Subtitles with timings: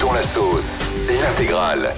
[0.00, 1.94] Dont la sauce, l'intégrale.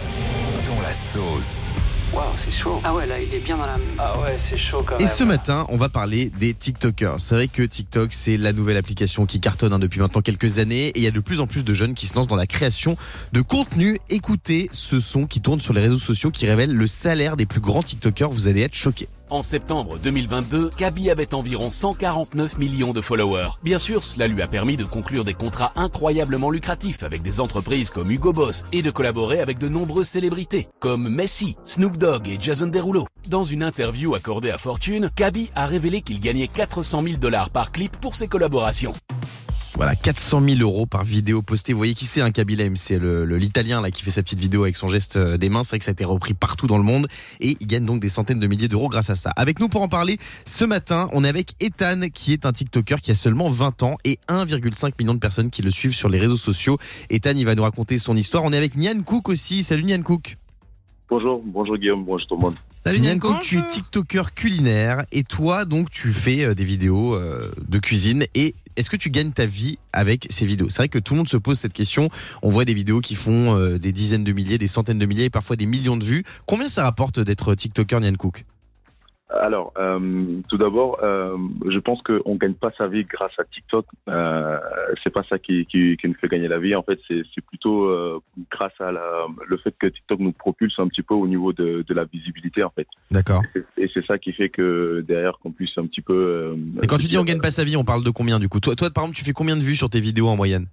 [0.67, 1.71] Dont la sauce.
[2.13, 2.79] Waouh, c'est chaud.
[2.85, 3.79] Ah ouais, là, il est bien dans la.
[3.99, 5.05] Ah ouais, c'est chaud quand même.
[5.05, 7.21] Et ce matin, on va parler des TikTokers.
[7.21, 10.89] C'est vrai que TikTok, c'est la nouvelle application qui cartonne hein, depuis maintenant quelques années
[10.89, 12.47] et il y a de plus en plus de jeunes qui se lancent dans la
[12.47, 12.99] création
[13.33, 13.99] de contenu.
[14.11, 17.61] Écoutez ce son qui tourne sur les réseaux sociaux qui révèle le salaire des plus
[17.61, 18.31] grands TikTokers.
[18.31, 19.09] Vous allez être choqués.
[19.31, 23.51] En septembre 2022, Kaby avait environ 149 millions de followers.
[23.63, 27.91] Bien sûr, cela lui a permis de conclure des contrats incroyablement lucratifs avec des entreprises
[27.91, 32.39] comme Hugo Boss et de collaborer avec de nombreuses célébrités comme Messi, Snoop Dogg et
[32.41, 33.07] Jason Derulo.
[33.29, 37.71] Dans une interview accordée à Fortune, Kaby a révélé qu'il gagnait 400 000 dollars par
[37.71, 38.95] clip pour ses collaborations.
[39.77, 41.73] Voilà, 400 000 euros par vidéo postée.
[41.73, 44.77] Vous voyez qui c'est, un Kabila C'est l'italien là qui fait sa petite vidéo avec
[44.77, 45.63] son geste euh, des mains.
[45.65, 47.09] C'est vrai que ça a été repris partout dans le monde
[47.41, 49.31] et il gagne donc des centaines de milliers d'euros grâce à ça.
[49.37, 53.01] Avec nous pour en parler, ce matin, on est avec Ethan qui est un TikToker
[53.01, 56.19] qui a seulement 20 ans et 1,5 million de personnes qui le suivent sur les
[56.19, 56.77] réseaux sociaux.
[57.09, 58.45] Ethan, il va nous raconter son histoire.
[58.45, 59.63] On est avec Nian Cook aussi.
[59.63, 60.37] Salut Nian Cook.
[61.11, 62.55] Bonjour, bonjour Guillaume, bonjour tout le monde.
[62.77, 67.17] Salut Nian Cook, tu es TikToker culinaire et toi donc tu fais euh, des vidéos
[67.17, 70.69] euh, de cuisine et est-ce que tu gagnes ta vie avec ces vidéos?
[70.69, 72.11] C'est vrai que tout le monde se pose cette question.
[72.43, 75.25] On voit des vidéos qui font euh, des dizaines de milliers, des centaines de milliers
[75.25, 76.23] et parfois des millions de vues.
[76.47, 78.45] Combien ça rapporte d'être TikToker Nian Cook
[79.33, 81.37] Alors, euh, tout d'abord, euh,
[81.71, 83.87] je pense qu'on gagne pas sa vie grâce à TikTok.
[84.09, 84.59] Euh,
[85.03, 86.75] c'est pas ça qui, qui, qui nous fait gagner la vie.
[86.75, 88.21] En fait, c'est c'est plutôt euh,
[88.51, 91.85] grâce à la, le fait que TikTok nous propulse un petit peu au niveau de,
[91.87, 92.89] de la visibilité, en fait.
[93.11, 93.43] D'accord.
[93.77, 96.15] Et c'est ça qui fait que derrière, qu'on puisse un petit peu.
[96.15, 98.49] euh, Et quand tu dis on gagne pas sa vie, on parle de combien du
[98.49, 98.61] coup?
[98.61, 100.67] Toi, toi par exemple, tu fais combien de vues sur tes vidéos en moyenne?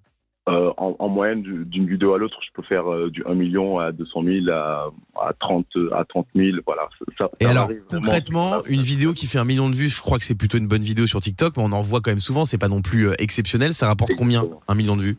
[0.48, 3.34] Euh, en, en moyenne, du- d'une vidéo à l'autre, je peux faire euh, du 1
[3.34, 4.90] million à 200 000 à,
[5.22, 6.58] à 30 à 30 000.
[6.66, 6.88] Voilà.
[7.18, 10.18] Ça, Et ça alors, concrètement, une vidéo qui fait un million de vues, je crois
[10.18, 12.46] que c'est plutôt une bonne vidéo sur TikTok, mais on en voit quand même souvent,
[12.46, 13.74] c'est pas non plus euh, exceptionnel.
[13.74, 14.46] Ça rapporte combien.
[14.70, 15.18] Un million de vues?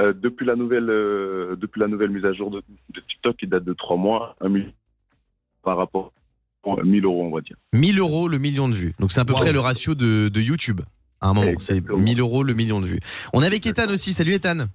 [0.00, 2.60] Euh, depuis la nouvelle euh, depuis la nouvelle mise à jour de,
[2.92, 4.72] de TikTok qui date de trois mois, un million
[5.62, 6.12] par rapport
[6.66, 7.56] à 1000 euros on va dire.
[7.72, 8.94] 1000 euros le million de vues.
[8.98, 9.38] Donc c'est à peu Wow.
[9.38, 10.80] près le ratio de, de YouTube.
[11.20, 11.98] À un moment, c'est Exactement.
[11.98, 13.00] 1000 euros le million de vues.
[13.32, 14.12] On est avec Ethan aussi.
[14.12, 14.66] Salut Ethan.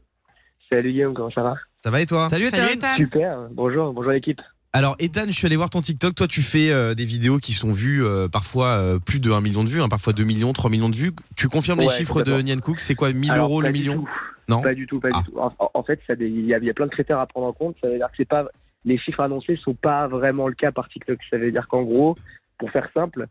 [0.72, 1.56] Salut Guillaume, comment ça va?
[1.76, 2.30] Ça va et toi?
[2.30, 2.96] Salut, Ethan.
[2.98, 4.40] Super, bonjour, bonjour l'équipe.
[4.74, 6.16] Alors Ethan, je suis allé voir ton TikTok.
[6.16, 9.42] Toi, tu fais euh, des vidéos qui sont vues euh, parfois euh, plus de 1
[9.42, 11.12] million de vues, hein, parfois 2 millions, 3 millions de vues.
[11.36, 12.42] Tu confirmes les chiffres de.
[12.42, 12.80] Nian Cook?
[12.80, 13.96] C'est quoi 1000 Alors, euros le million?
[13.96, 14.10] tout.
[14.48, 14.62] Non?
[14.62, 15.22] Pas du tout, pas Ah.
[15.26, 15.38] du tout.
[15.74, 17.76] En, fait, il y, a- il y a plein de critères à prendre en compte.
[17.82, 18.46] Ça veut dire que c'est pas
[18.86, 21.20] les chiffres annoncés sont pas vraiment le cas par TikTok.
[21.30, 22.16] Ça veut dire qu'en gros,
[22.58, 23.28] pour faire simple,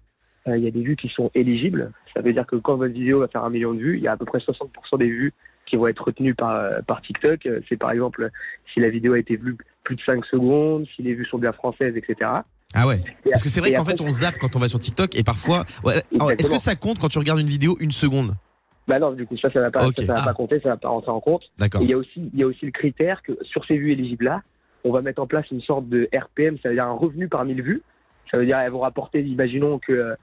[0.49, 1.93] euh, il y a des vues qui sont éligibles.
[2.15, 4.09] Ça veut dire que quand votre vidéo va faire un million de vues, il y
[4.09, 5.33] a à peu près 60% des vues
[5.67, 7.47] qui vont être retenues par, euh, par TikTok.
[7.47, 8.31] Euh, C'est par exemple
[8.73, 11.53] si la vidéo a été vue plus de 5 secondes, si les vues sont bien
[11.53, 12.31] françaises, etc.
[12.75, 13.01] Ah ouais.
[13.27, 15.23] Et Parce que c'est vrai qu'en fait, on zappe quand on va sur TikTok et
[15.25, 15.65] parfois.
[15.85, 18.35] ouais, alors, Est-ce que ça compte quand tu regardes une vidéo une seconde?
[18.89, 19.95] Bah non, du coup, ça, ça va pas, Ok.
[19.99, 20.25] ça, ça va Ah.
[20.27, 21.43] pas compter, ça va pas rentrer en compte.
[21.59, 21.83] D'accord.
[21.83, 24.25] Il y a aussi, il y a aussi le critère que sur ces vues éligibles
[24.25, 24.43] là,
[24.85, 27.45] on va mettre en place une sorte de RPM, ça veut dire un revenu par
[27.45, 27.83] mille vues.
[28.31, 30.15] Ça veut dire elles vont rapporter, imaginons que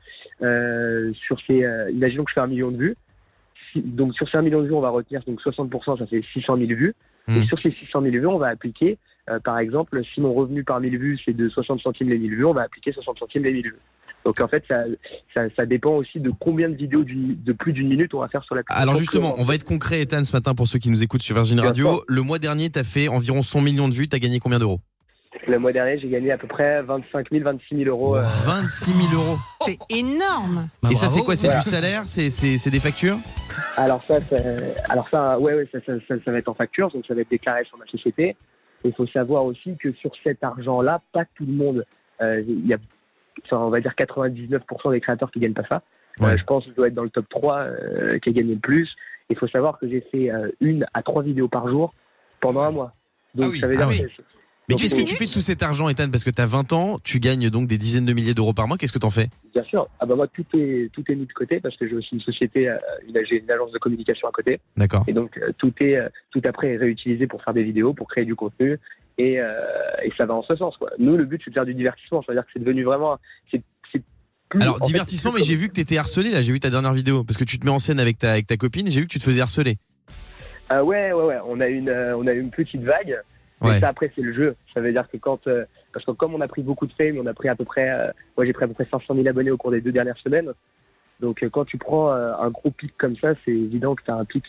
[0.41, 2.95] euh, sur ces, euh, imaginons que je fais un million de vues.
[3.73, 6.23] Si- donc sur ces un million de vues, on va retenir donc 60%, ça fait
[6.33, 6.93] 600 000 vues.
[7.27, 7.41] Hmm.
[7.41, 8.97] Et sur ces 600 000 vues, on va appliquer,
[9.29, 12.35] euh, par exemple, si mon revenu par 1000 vues c'est de 60 centimes les 1000
[12.35, 13.75] vues, on va appliquer 60 centimes les 1000 vues.
[14.25, 14.83] Donc en fait, ça,
[15.33, 18.43] ça, ça dépend aussi de combien de vidéos de plus d'une minute on va faire
[18.43, 18.61] sur la.
[18.67, 21.35] Alors justement, on va être concret, Ethan, ce matin pour ceux qui nous écoutent sur
[21.35, 22.01] Virgin Radio.
[22.07, 24.09] Le mois dernier, tu as fait environ 100 millions de vues.
[24.09, 24.81] Tu as gagné combien d'euros?
[25.45, 28.15] Le mois dernier, j'ai gagné à peu près 25 000, 26 000 euros.
[28.17, 29.35] euh, 26 000 euros.
[29.61, 30.67] C'est énorme.
[30.89, 31.61] Et ça, c'est quoi C'est Voilà.
[31.61, 32.01] du salaire?
[32.05, 33.15] C'est des factures?
[33.77, 34.35] Alors ça, ça-
[34.89, 37.21] alors ça, ouais, ouais, ça, ça, ça, ça va être en facture, donc ça va
[37.21, 38.35] être déclaré sur ma société.
[38.83, 41.85] Il faut savoir aussi que sur cet argent-là, pas tout le monde.
[42.21, 42.77] euh, Il y a,
[43.51, 45.81] on va dire 99% des créateurs qui gagnent pas ça.
[46.19, 46.33] Ouais.
[46.33, 48.53] Euh, je pense que je dois être dans le top 3 euh, qui a gagné
[48.55, 48.89] le plus.
[49.29, 51.93] Il faut savoir que j'ai fait euh, une à trois vidéos par jour
[52.39, 52.93] pendant un mois.
[53.35, 54.01] Donc Ah oui, ça veut ah dire oui.
[54.15, 54.23] que-
[54.69, 56.09] Mais qu'est-ce que euh, tu fais de tout cet argent, Ethan?
[56.11, 58.67] Parce que tu as 20 ans, tu gagnes donc des dizaines de milliers d'euros par
[58.67, 58.77] mois.
[58.77, 59.29] Qu'est-ce que t'en fais?
[59.53, 59.87] Bien sûr.
[59.99, 62.21] Ah bah moi tout est tout est mis de côté parce que j'ai aussi une
[62.21, 62.77] société, euh,
[63.07, 64.59] une, j'ai une agence de communication à côté.
[64.75, 65.05] D'accord.
[65.07, 68.09] Et donc euh, tout est euh, tout après est réutilisé pour faire des vidéos, pour
[68.09, 68.77] créer du contenu,
[69.17, 69.53] et, euh,
[70.03, 70.75] et ça va en ce sens.
[70.77, 70.89] Quoi.
[70.99, 72.21] Nous, le but c'est de faire du divertissement.
[72.25, 73.17] C'est-à-dire que c'est devenu vraiment,
[74.49, 74.61] plus.
[74.61, 76.31] Alors, en fait, divertissement, mais j'ai vu que tu étais harcelé.
[76.31, 77.23] Là, j'ai vu ta dernière vidéo.
[77.23, 78.89] Parce que tu te mets en scène avec ta, avec ta copine.
[78.89, 79.77] J'ai vu que tu te faisais harceler.
[80.69, 81.37] Ah ouais, ouais, ouais.
[81.47, 83.19] On a une, euh, on a une petite vague.
[83.61, 83.79] Mais Ouais.
[83.79, 84.55] ça après c'est le jeu.
[84.73, 87.17] Ça veut dire que quand, euh, parce que comme on a pris beaucoup de fame,
[87.19, 89.27] on a pris à peu près, euh, moi j'ai pris à peu près 500 000
[89.27, 90.51] abonnés au cours des deux dernières semaines.
[91.19, 94.15] Donc euh, quand tu prends un gros pic comme ça, c'est évident que tu as
[94.15, 94.43] un pic,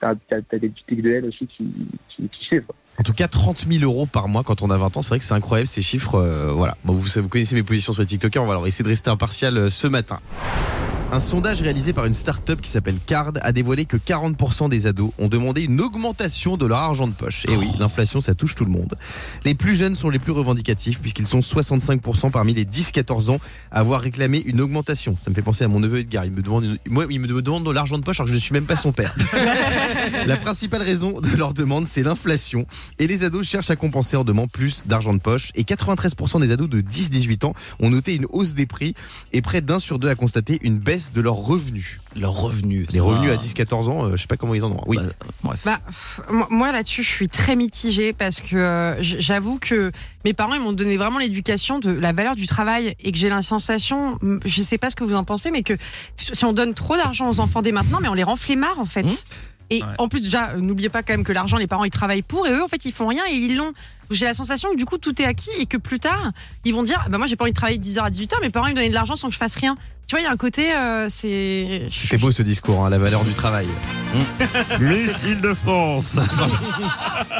[0.00, 0.14] t'as,
[0.52, 1.64] des petits pics de haine aussi qui,
[2.08, 2.66] qui, qui suivent.
[2.98, 5.18] En tout cas, 30 000 euros par mois quand on a 20 ans, c'est vrai
[5.18, 6.18] que c'est incroyable ces chiffres.
[6.54, 6.76] voilà.
[6.84, 8.42] Bon, vous, vous connaissez mes positions sur les TikTokers.
[8.42, 10.20] On va alors essayer de rester impartial ce matin.
[11.12, 15.12] Un sondage réalisé par une start-up qui s'appelle Card a dévoilé que 40% des ados
[15.18, 17.44] ont demandé une augmentation de leur argent de poche.
[17.48, 18.96] Et oui, l'inflation, ça touche tout le monde.
[19.44, 23.38] Les plus jeunes sont les plus revendicatifs puisqu'ils sont 65% parmi les 10-14 ans
[23.70, 25.16] à avoir réclamé une augmentation.
[25.18, 26.24] Ça me fait penser à mon neveu Edgar.
[26.24, 28.36] Il me demande, une- moi, il me demande de l'argent de poche alors que je
[28.36, 29.14] ne suis même pas son père.
[30.26, 32.66] La principale raison de leur demande, c'est l'inflation.
[32.98, 35.50] Et les ados cherchent à compenser en demandant plus d'argent de poche.
[35.54, 38.94] Et 93% des ados de 10-18 ans ont noté une hausse des prix
[39.32, 41.98] et près d'un sur deux a constaté une baisse de leurs revenus.
[42.16, 42.86] Leurs revenus.
[42.92, 44.80] Les revenus à 10-14 ans, euh, je sais pas comment ils en ont.
[44.86, 44.98] Oui.
[45.42, 45.62] bref.
[45.64, 45.80] Bah,
[46.50, 49.92] moi- là-dessus, je suis très mitigée parce que euh, j'avoue que
[50.24, 53.28] mes parents ils m'ont donné vraiment l'éducation de la valeur du travail et que j'ai
[53.28, 55.74] la sensation, je sais pas ce que vous en pensez, mais que
[56.16, 58.84] si on donne trop d'argent aux enfants dès maintenant, mais on les rend flemmards en
[58.86, 59.02] fait.
[59.04, 59.14] Mmh.
[59.70, 59.88] Et Ouais.
[59.98, 62.46] en plus, déjà, euh, n'oubliez pas quand même que l'argent, les parents, ils travaillent pour
[62.46, 63.72] et eux, en fait, ils font rien et ils l'ont.
[64.10, 66.30] J'ai la sensation que du coup, tout est acquis et que plus tard,
[66.64, 68.50] ils vont dire bah, Moi, j'ai pas envie de travailler de 10h à 18h, mes
[68.50, 69.76] parents, ils me donnaient de l'argent sans que je fasse rien.
[70.06, 71.88] Tu vois, il y a un côté, euh, c'est.
[71.90, 73.66] C'était beau ce discours, hein, la valeur du travail.
[74.80, 76.18] Miss Île-de-France.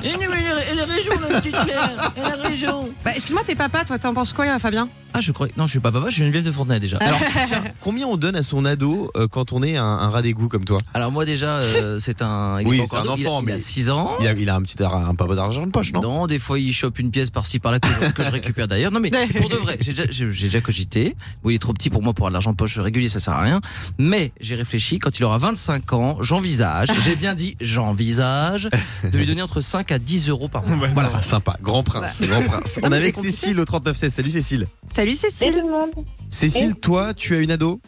[0.03, 2.91] Et les régions, la petite Claire, et la région.
[3.05, 4.89] Bah, excuse-moi, t'es papa, toi, t'en penses quoi, Fabien?
[5.15, 5.47] Ah, je crois.
[5.57, 6.99] Non, je suis pas papa, je suis une de Fontenay déjà.
[6.99, 10.23] Alors, tiens, combien on donne à son ado euh, quand on est un, un rat
[10.23, 10.81] d'égout comme toi?
[10.93, 12.59] Alors moi déjà, euh, c'est un.
[12.61, 14.13] il Oui, c'est un ado, il a- enfant, il a, mais- 6 ans.
[14.21, 16.03] il a, il a un petit un peu d'argent de poche, non?
[16.03, 18.91] Non, des fois il chope une pièce par-ci par-là que, je- que je récupère d'ailleurs.
[18.93, 19.11] Non mais
[19.41, 21.17] pour de vrai, j'ai déjà, j'ai déjà cogité.
[21.43, 23.21] Bon, il est trop petit pour moi pour avoir de l'argent de poche régulier, ça
[23.21, 23.61] sert à rien.
[23.99, 28.69] Mais j'ai réfléchi, quand il aura 25 ans, j'envisage, j'ai bien dit j'envisage,
[29.05, 30.89] de lui donner entre 5 à 10 euros par mois.
[30.95, 32.79] Voilà, Ah, sympa, grand prince, grand prince.
[32.83, 33.37] Non, On mais est avec c'est compliqué.
[33.37, 34.13] Cécile au 3916.
[34.15, 34.67] Salut Cécile.
[34.93, 35.53] Salut Cécile.
[35.53, 35.91] tout le monde.
[36.31, 37.81] Cécile, toi, tu as une ado?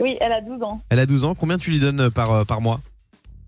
[0.00, 0.80] Oui, elle a 12 ans.
[0.90, 1.34] Elle a 12 ans.
[1.34, 2.80] Combien tu lui donnes par, euh, par mois?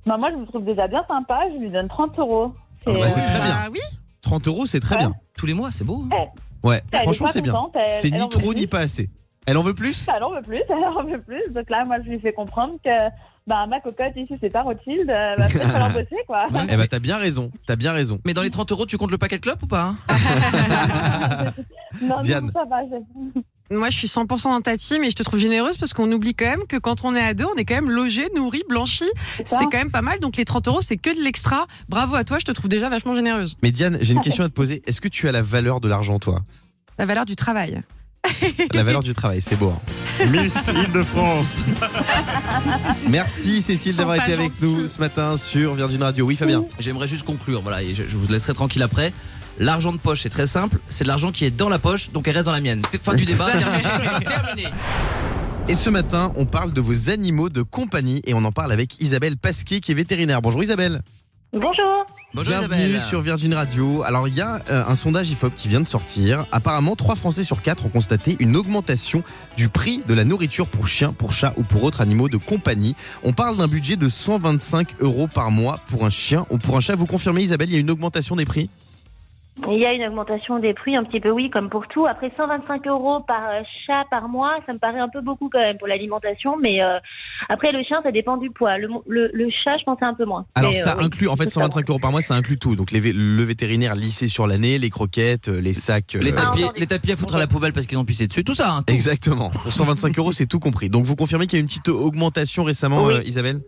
[0.07, 1.39] Bah, moi, je vous trouve déjà bien sympa.
[1.55, 2.53] Je lui donne 30 euros.
[2.87, 3.55] Ah bah, c'est euh, très bien.
[3.55, 3.79] Bah oui.
[4.23, 5.01] 30 euros, c'est très Ouais.
[5.03, 5.13] bien.
[5.37, 6.05] Tous les mois, c'est beau.
[6.13, 6.25] hein.
[6.63, 7.55] Ouais, Elle est franchement, c'est bien.
[7.75, 9.09] elle- C'est ni trop ni pas assez.
[9.47, 10.07] Elle en veut plus?
[10.15, 11.43] Elle en veut plus, elle en veut plus.
[11.53, 12.91] Donc là, moi, je lui fais comprendre que
[13.47, 15.09] bah, ma cocotte ici, c'est pas Rothschild.
[15.09, 16.47] Euh, bah, peut-être falloir bosser, quoi.
[16.53, 16.67] Ouais.
[16.71, 17.51] Eh bah, t'as bien raison.
[17.67, 18.21] T'as bien raison.
[18.27, 21.53] Mais dans les 30 euros, tu comptes le paquet de clopes ou pas hein?
[22.03, 22.47] Non, Diane.
[22.47, 22.81] non, ça va.
[23.73, 26.35] Moi, je suis 100% dans ta team et je te trouve généreuse parce qu'on oublie
[26.35, 29.05] quand même que quand on est ado, on est quand même logé, nourri, blanchi.
[29.45, 30.19] C'est quand même pas mal.
[30.19, 31.69] Donc les 30 euros, c'est que de l'extra.
[31.89, 33.57] Bravo à toi, je te trouve déjà vachement généreuse.
[33.63, 34.83] Mais Diane, j'ai une question à te poser.
[34.89, 36.43] Est-ce que tu as la valeur de l'argent, toi?
[36.99, 37.81] La valeur du travail.
[38.75, 39.71] La valeur du travail, c'est beau.
[39.71, 40.27] hein.
[40.31, 41.65] Miss Île-de-France.
[43.09, 46.27] Merci Cécile d'avoir été avec nous ce matin sur Virgin Radio.
[46.27, 46.65] Oui, Fabien.
[46.81, 49.13] J'aimerais juste conclure, voilà, et je, je vous laisserai tranquille après.
[49.59, 52.29] L'argent de poche, c'est très simple, c'est de l'argent qui est dans la poche, donc
[52.29, 52.83] elle reste dans la mienne.
[53.03, 54.25] Fin du débat, terminé.
[54.25, 54.69] Terminé.
[55.69, 59.01] Et ce matin, on parle de vos animaux de compagnie et on en parle avec
[59.01, 60.41] Isabelle Pasquier qui est vétérinaire.
[60.43, 61.03] Bonjour Isabelle.
[61.53, 62.07] Bonjour.
[62.33, 63.01] Bonjour Bienvenue Isabelle.
[63.01, 64.03] sur Virgin Radio.
[64.05, 66.47] Alors il y a euh, un sondage IFOP qui vient de sortir.
[66.53, 69.23] Apparemment, 3 Français sur 4 ont constaté une augmentation
[69.57, 72.95] du prix de la nourriture pour chiens, pour chats ou pour autres animaux de compagnie.
[73.25, 76.81] On parle d'un budget de 125 euros par mois pour un chien ou pour un
[76.81, 76.95] chat.
[76.95, 78.71] Vous confirmez Isabelle, il y a une augmentation des prix?
[79.69, 82.07] Il y a une augmentation des prix, un petit peu oui, comme pour tout.
[82.07, 85.61] Après 125 euros par euh, chat par mois, ça me paraît un peu beaucoup quand
[85.61, 86.57] même pour l'alimentation.
[86.61, 86.99] Mais euh,
[87.49, 88.79] après le chien, ça dépend du poids.
[88.79, 90.47] Le, le, le chat, je pensais un peu moins.
[90.55, 91.61] Alors Mais, ça euh, oui, inclut, en fait, c'est ça.
[91.63, 92.75] 125 euros par mois, ça inclut tout.
[92.75, 96.15] Donc les le vétérinaire lissé sur l'année, les croquettes, euh, les sacs.
[96.19, 96.81] Les euh, tapis, entendu.
[96.81, 98.71] les tapis à foutre à la poubelle parce qu'ils ont pissé dessus, tout ça.
[98.73, 98.95] hein, tout.
[98.95, 99.51] Exactement.
[99.51, 100.89] Pour 125 euros, c'est tout compris.
[100.89, 103.15] Donc vous confirmez qu'il y a une petite augmentation récemment, Oui.
[103.15, 103.61] euh, Isabelle?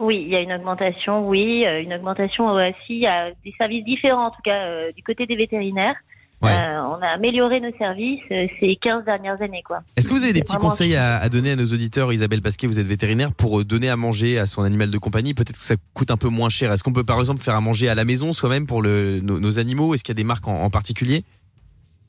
[0.00, 2.74] Oui, il y a une augmentation, oui, euh, une augmentation aussi.
[2.90, 5.94] Il y a des services différents, en tout cas euh, du côté des vétérinaires.
[6.42, 6.50] Ouais.
[6.50, 9.78] Euh, on a amélioré nos services euh, ces 15 dernières années, quoi.
[9.96, 12.42] Est-ce que vous avez des petits vraiment- conseils à, à donner à nos auditeurs, Isabelle
[12.42, 15.32] Pasquet, vous êtes vétérinaire, pour euh, donner à manger à son animal de compagnie?
[15.32, 16.70] Peut-être que ça coûte un peu moins cher.
[16.72, 19.38] Est-ce qu'on peut par exemple faire à manger à la maison soi-même pour le, nos,
[19.38, 19.94] nos animaux?
[19.94, 21.22] Est-ce qu'il y a des marques en, en particulier?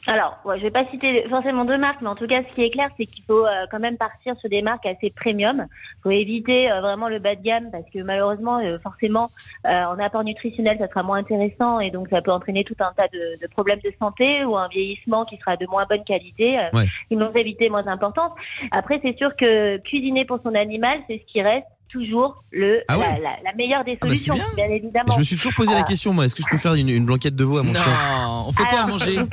[0.07, 2.63] Alors, ouais, je vais pas citer forcément deux marques, mais en tout cas, ce qui
[2.63, 5.65] est clair, c'est qu'il faut euh, quand même partir sur des marques assez premium.
[5.69, 9.31] Il faut éviter euh, vraiment le bas de gamme parce que malheureusement, euh, forcément,
[9.63, 13.07] en apport nutritionnel, ça sera moins intéressant et donc ça peut entraîner tout un tas
[13.07, 16.85] de, de problèmes de santé ou un vieillissement qui sera de moins bonne qualité, Ouais.
[17.09, 18.33] une longévité moins importante.
[18.71, 22.97] Après, c'est sûr que cuisiner pour son animal, c'est ce qui reste toujours le Ah
[22.99, 24.45] ouais la, la- la meilleure des Ah bah, solutions, bien.
[24.55, 25.13] bien évidemment.
[25.13, 25.83] Je me suis toujours posé la Ah.
[25.83, 27.83] question, moi, est-ce que je peux faire une, une blanquette de veau à mon chien?
[27.85, 29.17] Non, on fait quoi à Alors- manger?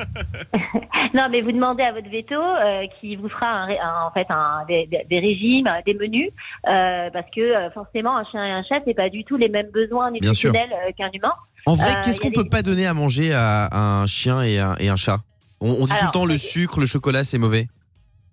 [1.14, 4.10] Non, mais vous demandez à votre veto euh, qui vous fera un, ré- un- en
[4.12, 6.30] fait un, des, régimes, euh, des menus,
[6.68, 9.48] euh, parce que euh, forcément un chien et un chat c'est pas du tout les
[9.50, 11.32] mêmes besoins nutritionnels euh, qu'un humain.
[11.66, 14.58] En vrai, Euh, qu'est-ce qu'on peut des- pas donner à manger à, un chien et
[14.58, 15.18] un, et un chat?
[15.60, 17.66] On, on dit tout le Alors, temps le sucre, le chocolat, c'est mauvais.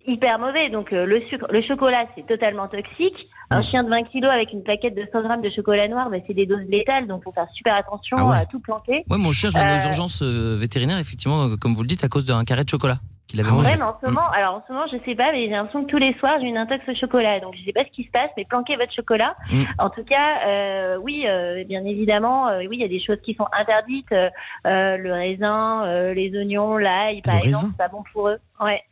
[0.06, 3.28] Hyper mauvais, donc euh, le sucre, le chocolat c'est totalement toxique.
[3.52, 3.62] Un Mm.
[3.64, 6.34] chien de 20 kilos avec une plaquette de 100 grammes de chocolat noir, bah, c'est
[6.34, 8.36] des doses létales, donc faut faire super attention Ah ouais.
[8.36, 9.04] à tout planter.
[9.10, 11.88] Ouais, mon chien, je l'ai aux Euh, urgences euh, vétérinaires, effectivement, euh, comme vous le
[11.88, 12.98] dites, à cause d'un carré de chocolat
[13.30, 13.58] qu'il avait Ah ouais.
[13.58, 13.70] mangé.
[13.72, 15.84] Ouais, mais en ce moment, alors en ce moment, je sais pas, mais j'ai l'impression
[15.84, 17.40] que tous les soirs, j'ai une intox au chocolat.
[17.40, 19.34] Donc, je sais pas ce qui se passe, mais planquez votre chocolat.
[19.50, 19.62] Mm.
[19.78, 23.20] En tout cas, euh, oui, euh, bien évidemment, euh, oui, il y a des choses
[23.22, 24.12] qui sont interdites.
[24.12, 24.28] euh,
[24.66, 28.36] euh, le raisin, euh, les oignons, l'ail, par Le exemple, c'est pas bon pour eux.
[28.62, 28.82] Ouais.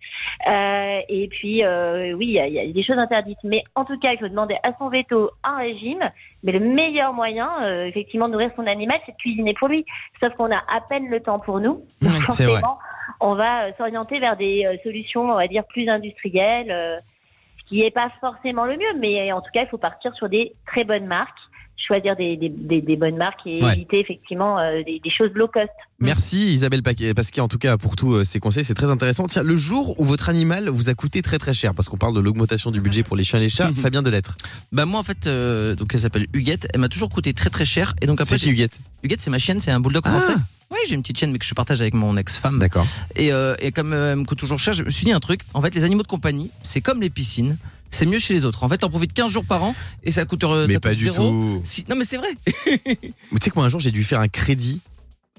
[0.49, 3.39] Euh, et puis, euh, oui, il y, a- il y a des choses interdites.
[3.45, 6.09] Mais en tout cas, il faut demander à son veto un régime.
[6.43, 9.85] Mais le meilleur moyen, euh, effectivement, de nourrir son animal, c'est de cuisiner pour lui.
[10.21, 11.85] Sauf qu'on a à peine le temps pour nous.
[12.01, 12.79] Donc, forcément,
[13.21, 16.97] on va euh, s'orienter vers des euh, solutions, on va dire, plus industrielles, euh,
[17.59, 18.99] ce qui n'est pas forcément le mieux.
[18.99, 21.39] Mais en tout cas, il faut partir sur des très bonnes marques,
[21.79, 23.75] choisir des, des, des, des bonnes marques et Ouais.
[23.75, 25.69] éviter effectivement euh, des, des choses low cost.
[26.01, 29.27] Merci Isabelle Pasquier en tout cas pour tous euh, ces conseils, c'est très intéressant.
[29.27, 32.15] Tiens, le jour où votre animal vous a coûté très très cher, parce qu'on parle
[32.15, 34.37] de l'augmentation du budget pour les chiens et les chats, Fabien Delettre.
[34.73, 36.69] Bah moi en fait, euh, donc elle s'appelle Huguette.
[36.75, 37.95] Elle m'a toujours coûté très très cher.
[38.03, 38.79] Et donc après, C'est Huguette?
[39.03, 40.11] Huguette, c'est ma chienne, c'est un bulldog Ah.
[40.19, 40.39] français.
[40.71, 42.59] Oui, j'ai une petite chienne mais que je partage avec mon ex-femme.
[42.59, 42.87] D'accord.
[43.17, 45.21] Et, euh, et comme euh, elle me coûte toujours cher, je me suis dit un
[45.21, 45.41] truc.
[45.55, 47.57] En fait, les animaux de compagnie, c'est comme les piscines.
[47.91, 48.65] C'est mieux chez les autres.
[48.65, 50.45] En fait, t'en profites 15 jours par an et ça coûte.
[50.45, 51.17] euh, Mais ça pas coûte du zéro.
[51.31, 51.61] tout.
[51.65, 52.29] Si- Non, mais c'est vrai.
[52.77, 54.81] Mais Tu sais que moi un jour j'ai dû faire un crédit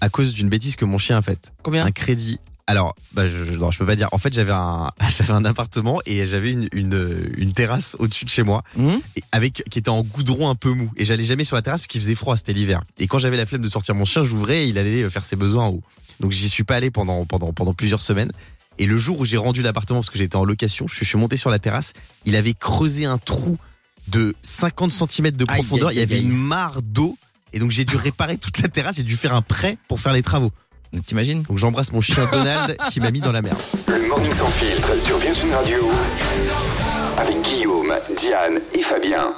[0.02, 1.52] à cause d'une bêtise que mon chien a faite.
[1.64, 2.40] Combien Un crédit.
[2.68, 4.10] Alors, bah, je, je- non, je peux pas dire.
[4.12, 8.30] En fait, j'avais un, j'avais un appartement et j'avais une, une, une terrasse au-dessus de
[8.30, 10.92] chez moi, et avec qui était en goudron un peu mou.
[10.96, 12.84] Et j'allais jamais sur la terrasse parce qu'il faisait froid, c'était l'hiver.
[13.00, 15.36] Et quand j'avais la flemme de sortir mon chien, j'ouvrais et il allait faire ses
[15.36, 15.84] besoins en haut.
[16.20, 18.32] Donc j'y suis pas allé pendant pendant pendant plusieurs semaines.
[18.80, 21.36] Et le jour où j'ai rendu l'appartement parce que j'étais en location, je suis monté
[21.36, 21.94] sur la terrasse.
[22.26, 23.58] Il avait creusé un trou
[24.08, 25.90] de 50 cm de Aïe, profondeur.
[25.90, 27.18] aïe, Il y avait une mare d'eau.
[27.52, 28.96] Et donc j'ai dû réparer toute la terrasse.
[28.96, 30.52] J'ai dû faire un prêt pour faire les travaux.
[31.06, 33.60] T'imagines Donc j'embrasse mon chien Donald qui m'a mis dans la merde.
[33.88, 35.90] Le Morning Sans Filtre sur Virgin Radio.
[37.18, 39.34] Avec Guillaume, Diane et Fabien.